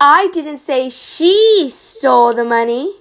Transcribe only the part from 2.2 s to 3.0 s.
the money.